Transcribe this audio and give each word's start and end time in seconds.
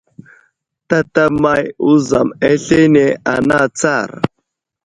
Tatamay 0.89 1.63
wuzam 1.85 2.27
aslane 2.49 3.05
tsa 3.15 3.23
ana 3.33 3.55
atsar! 3.65 4.09